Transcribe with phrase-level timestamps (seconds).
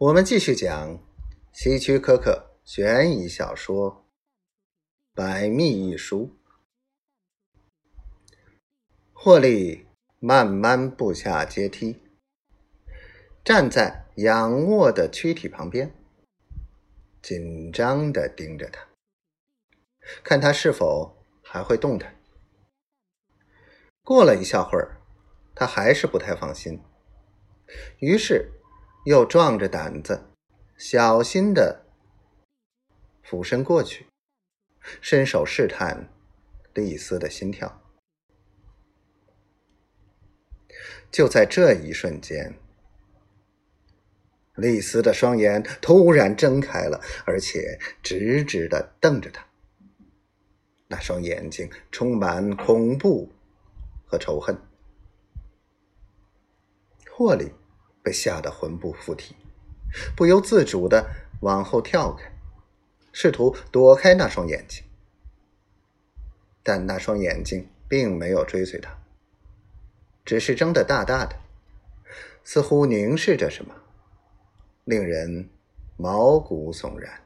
[0.00, 1.02] 我们继续讲
[1.52, 3.92] 希区柯克悬疑小说
[5.12, 6.38] 《百密一疏》。
[9.12, 9.88] 霍利
[10.20, 12.00] 慢慢步下阶梯，
[13.42, 15.92] 站在仰卧的躯体旁边，
[17.20, 18.86] 紧张的盯着他，
[20.22, 22.14] 看他是否还会动弹。
[24.04, 25.02] 过了一小会儿，
[25.56, 26.80] 他还是不太放心，
[27.98, 28.52] 于是。
[29.08, 30.26] 又壮着胆子，
[30.76, 31.86] 小心的
[33.22, 34.06] 俯身过去，
[35.00, 36.10] 伸手试探
[36.74, 37.80] 丽丝的心跳。
[41.10, 42.52] 就在这一瞬间，
[44.56, 49.46] 丽丝的双眼突然睁开了，而且直直的瞪着他。
[50.88, 53.32] 那双眼睛充满恐怖
[54.04, 54.54] 和仇恨。
[57.10, 57.50] 霍利。
[58.08, 59.36] 被吓得魂不附体，
[60.16, 61.10] 不由自主的
[61.42, 62.32] 往后跳开，
[63.12, 64.82] 试图躲开那双眼睛。
[66.62, 68.96] 但那双眼睛并没有追随他，
[70.24, 71.36] 只是睁得大大的，
[72.42, 73.74] 似乎凝视着什么，
[74.84, 75.50] 令人
[75.98, 77.20] 毛骨悚然。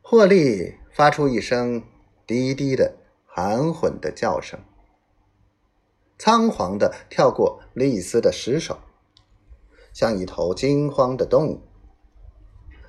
[0.00, 1.84] 霍利发出一声
[2.26, 4.58] 低低的、含混的叫声。
[6.24, 8.78] 仓皇的跳过丽丝的尸首，
[9.92, 11.62] 像一头惊慌的动物，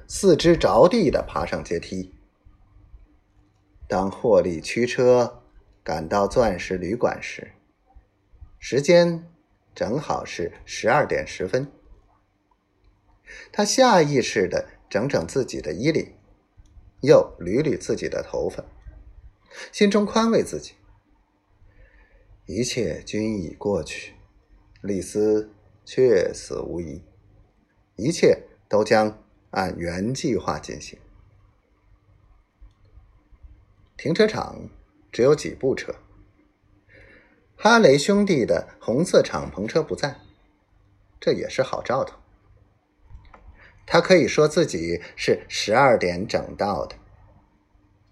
[0.07, 2.13] 四肢着地的爬上阶梯。
[3.87, 5.41] 当霍利驱车
[5.83, 7.53] 赶到钻石旅馆时，
[8.59, 9.27] 时间
[9.73, 11.71] 正好是十二点十分。
[13.51, 16.13] 他下意识的整整自己的衣领，
[17.01, 18.63] 又捋捋自己的头发，
[19.71, 20.73] 心中宽慰自己。
[22.45, 24.15] 一切均已过去，
[24.81, 25.49] 丽丝
[25.85, 27.01] 确死无疑，
[27.95, 30.99] 一切都将按原计划进行。
[33.95, 34.69] 停车场
[35.09, 35.95] 只有几部车，
[37.55, 40.19] 哈雷兄弟的红色敞篷车不在，
[41.21, 42.19] 这也是好兆头。
[43.85, 46.97] 他可以说自己是十二点整到的，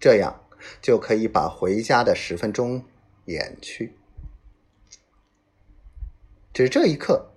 [0.00, 0.42] 这样
[0.80, 2.82] 就可以把回家的十分钟
[3.26, 3.94] 掩去。
[6.52, 7.32] 只这一刻，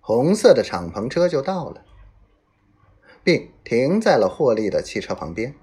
[0.00, 1.84] 红色的敞篷车就到了，
[3.24, 5.56] 并停在了霍利的汽车旁边。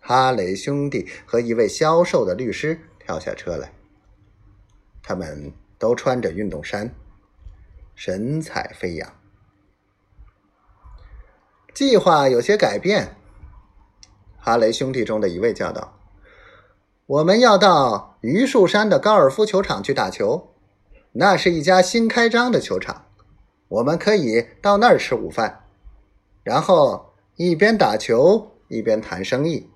[0.00, 3.72] 哈雷兄弟和一位销售的律师跳下车来，
[5.02, 6.94] 他们都穿着运动衫，
[7.96, 9.12] 神采飞扬。
[11.74, 13.16] 计划有些改变，
[14.38, 15.98] 哈雷兄弟中的一位叫道
[17.06, 20.54] ：“我们要到榆树山的高尔夫球场去打球。”
[21.20, 23.06] 那是一家新开张的球场，
[23.66, 25.64] 我们可以到那儿吃午饭，
[26.44, 29.68] 然后一边打球一边谈生意。